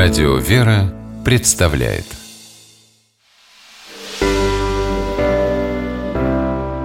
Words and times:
Радио 0.00 0.36
«Вера» 0.36 0.94
представляет 1.24 2.04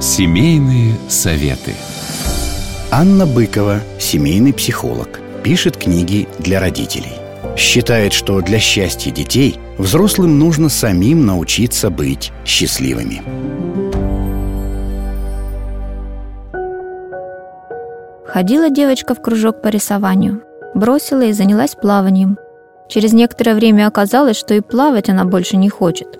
Семейные 0.00 0.96
советы 1.08 1.74
Анна 2.90 3.24
Быкова, 3.24 3.78
семейный 4.00 4.52
психолог, 4.52 5.20
пишет 5.44 5.76
книги 5.76 6.26
для 6.40 6.58
родителей. 6.58 7.12
Считает, 7.56 8.12
что 8.12 8.40
для 8.40 8.58
счастья 8.58 9.12
детей 9.12 9.56
взрослым 9.78 10.40
нужно 10.40 10.68
самим 10.68 11.26
научиться 11.26 11.90
быть 11.90 12.32
счастливыми. 12.44 13.22
Ходила 18.26 18.68
девочка 18.68 19.14
в 19.14 19.22
кружок 19.22 19.62
по 19.62 19.68
рисованию. 19.68 20.42
Бросила 20.74 21.22
и 21.22 21.32
занялась 21.32 21.76
плаванием. 21.76 22.36
Через 22.88 23.12
некоторое 23.12 23.54
время 23.54 23.86
оказалось, 23.86 24.36
что 24.36 24.54
и 24.54 24.60
плавать 24.60 25.08
она 25.08 25.24
больше 25.24 25.56
не 25.56 25.68
хочет. 25.68 26.18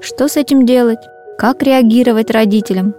Что 0.00 0.28
с 0.28 0.36
этим 0.36 0.66
делать? 0.66 0.98
Как 1.38 1.62
реагировать 1.62 2.30
родителям? 2.30 2.94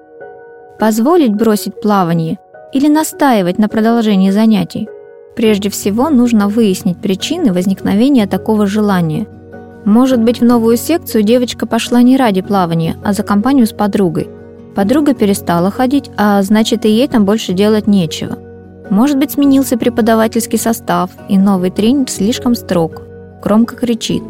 Позволить 0.79 1.33
бросить 1.33 1.79
плавание 1.79 2.39
или 2.73 2.87
настаивать 2.87 3.59
на 3.59 3.69
продолжении 3.69 4.31
занятий? 4.31 4.89
Прежде 5.35 5.69
всего 5.69 6.09
нужно 6.09 6.47
выяснить 6.47 6.99
причины 6.99 7.53
возникновения 7.53 8.27
такого 8.27 8.67
желания. 8.67 9.27
Может 9.85 10.21
быть, 10.21 10.39
в 10.39 10.45
новую 10.45 10.77
секцию 10.77 11.23
девочка 11.23 11.65
пошла 11.65 12.01
не 12.01 12.17
ради 12.17 12.41
плавания, 12.41 12.95
а 13.03 13.13
за 13.13 13.23
компанию 13.23 13.67
с 13.67 13.73
подругой. 13.73 14.29
Подруга 14.75 15.13
перестала 15.13 15.69
ходить, 15.71 16.09
а 16.17 16.41
значит 16.41 16.85
и 16.85 16.89
ей 16.89 17.07
там 17.07 17.25
больше 17.25 17.53
делать 17.53 17.85
нечего. 17.85 18.37
Может 18.93 19.17
быть, 19.17 19.31
сменился 19.31 19.75
преподавательский 19.75 20.59
состав, 20.59 21.09
и 21.27 21.35
новый 21.35 21.71
тренер 21.71 22.11
слишком 22.11 22.53
строг, 22.53 23.01
громко 23.41 23.75
кричит. 23.75 24.21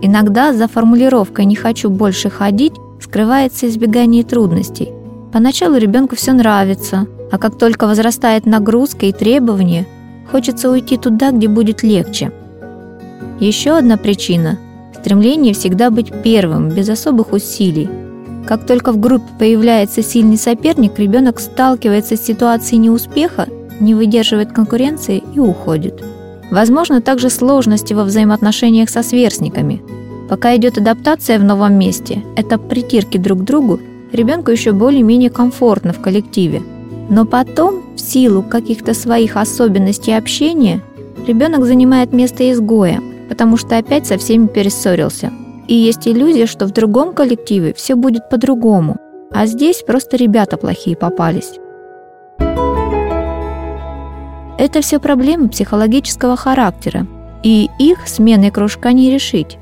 Иногда 0.00 0.52
за 0.52 0.68
формулировкой 0.68 1.44
«не 1.44 1.56
хочу 1.56 1.90
больше 1.90 2.30
ходить» 2.30 2.74
скрывается 3.00 3.66
избегание 3.66 4.22
трудностей. 4.22 4.90
Поначалу 5.32 5.76
ребенку 5.76 6.14
все 6.14 6.34
нравится, 6.34 7.08
а 7.32 7.38
как 7.38 7.58
только 7.58 7.88
возрастает 7.88 8.46
нагрузка 8.46 9.06
и 9.06 9.12
требования, 9.12 9.88
хочется 10.30 10.70
уйти 10.70 10.96
туда, 10.98 11.32
где 11.32 11.48
будет 11.48 11.82
легче. 11.82 12.30
Еще 13.40 13.76
одна 13.76 13.96
причина– 13.96 14.60
стремление 15.00 15.52
всегда 15.52 15.90
быть 15.90 16.12
первым, 16.22 16.68
без 16.68 16.88
особых 16.88 17.32
усилий. 17.32 17.88
Как 18.46 18.66
только 18.66 18.92
в 18.92 19.00
группе 19.00 19.26
появляется 19.36 20.04
сильный 20.04 20.36
соперник, 20.36 20.96
ребенок 20.96 21.40
сталкивается 21.40 22.16
с 22.16 22.24
ситуацией 22.24 22.78
неуспеха, 22.78 23.48
не 23.80 23.94
выдерживает 23.94 24.52
конкуренции 24.52 25.22
и 25.34 25.38
уходит. 25.38 26.02
Возможно 26.50 27.00
также 27.00 27.30
сложности 27.30 27.92
во 27.92 28.04
взаимоотношениях 28.04 28.88
со 28.88 29.02
сверстниками. 29.02 29.82
Пока 30.28 30.56
идет 30.56 30.78
адаптация 30.78 31.38
в 31.38 31.44
новом 31.44 31.74
месте, 31.78 32.22
это 32.36 32.58
притирки 32.58 33.18
друг 33.18 33.40
к 33.40 33.44
другу, 33.44 33.80
ребенку 34.12 34.50
еще 34.50 34.72
более-менее 34.72 35.30
комфортно 35.30 35.92
в 35.92 36.00
коллективе. 36.00 36.62
Но 37.08 37.24
потом, 37.24 37.82
в 37.94 38.00
силу 38.00 38.42
каких-то 38.42 38.94
своих 38.94 39.36
особенностей 39.36 40.12
общения, 40.12 40.82
ребенок 41.26 41.64
занимает 41.64 42.12
место 42.12 42.50
изгоя, 42.50 43.00
потому 43.28 43.56
что 43.56 43.76
опять 43.76 44.06
со 44.06 44.18
всеми 44.18 44.46
перессорился. 44.46 45.32
И 45.68 45.74
есть 45.74 46.06
иллюзия, 46.06 46.46
что 46.46 46.66
в 46.66 46.72
другом 46.72 47.12
коллективе 47.12 47.74
все 47.74 47.96
будет 47.96 48.28
по-другому, 48.28 48.96
а 49.32 49.46
здесь 49.46 49.82
просто 49.86 50.16
ребята 50.16 50.56
плохие 50.56 50.96
попались. 50.96 51.58
Это 54.58 54.80
все 54.80 54.98
проблемы 54.98 55.48
психологического 55.48 56.34
характера, 56.34 57.06
и 57.42 57.68
их 57.78 58.08
сменой 58.08 58.50
кружка 58.50 58.92
не 58.92 59.10
решить, 59.10 59.58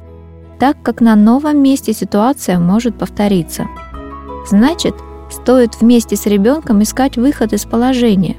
так 0.61 0.77
как 0.83 1.01
на 1.01 1.17
новом 1.17 1.61
месте 1.61 1.93
ситуация 1.93 2.61
может 2.61 2.97
повториться. 2.97 3.67
Значит, 4.49 4.95
стоит 5.31 5.81
вместе 5.81 6.15
с 6.15 6.27
ребенком 6.27 6.83
искать 6.83 7.17
выход 7.17 7.53
из 7.53 7.65
положения. 7.65 8.37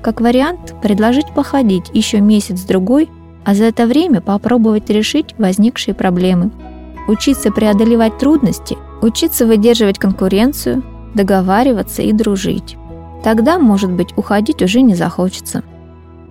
Как 0.00 0.20
вариант, 0.20 0.76
предложить 0.80 1.34
походить 1.34 1.90
еще 1.92 2.20
месяц-другой, 2.20 3.10
а 3.44 3.54
за 3.54 3.64
это 3.64 3.86
время 3.86 4.20
попробовать 4.20 4.88
решить 4.90 5.34
возникшие 5.38 5.94
проблемы. 5.94 6.52
Учиться 7.08 7.50
преодолевать 7.50 8.18
трудности, 8.18 8.78
учиться 9.02 9.44
выдерживать 9.44 9.98
конкуренцию, 9.98 10.84
договариваться 11.14 12.02
и 12.02 12.12
дружить. 12.12 12.76
Тогда, 13.24 13.58
может 13.58 13.90
быть, 13.90 14.16
уходить 14.16 14.62
уже 14.62 14.82
не 14.82 14.94
захочется 14.94 15.64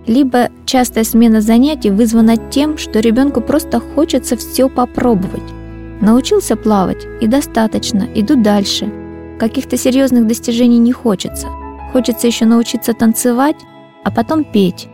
либо 0.06 0.50
частая 0.64 1.04
смена 1.04 1.40
занятий 1.40 1.90
вызвана 1.90 2.36
тем, 2.36 2.78
что 2.78 3.00
ребенку 3.00 3.40
просто 3.40 3.80
хочется 3.80 4.36
все 4.36 4.68
попробовать. 4.68 5.42
Научился 6.00 6.56
плавать 6.56 7.06
и 7.20 7.26
достаточно, 7.26 8.06
иду 8.14 8.36
дальше. 8.36 8.92
Каких-то 9.38 9.76
серьезных 9.76 10.26
достижений 10.26 10.78
не 10.78 10.92
хочется. 10.92 11.48
Хочется 11.92 12.26
еще 12.26 12.44
научиться 12.44 12.92
танцевать, 12.92 13.56
а 14.04 14.10
потом 14.10 14.44
петь. 14.44 14.88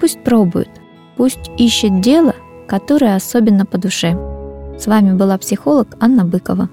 Пусть 0.00 0.22
пробует, 0.22 0.70
пусть 1.16 1.50
ищет 1.58 2.00
дело, 2.00 2.34
которое 2.66 3.16
особенно 3.16 3.66
по 3.66 3.78
душе. 3.78 4.16
С 4.78 4.86
вами 4.86 5.12
была 5.12 5.38
психолог 5.38 5.88
Анна 6.00 6.24
Быкова. 6.24 6.68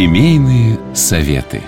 Семейные 0.00 0.78
советы. 0.94 1.60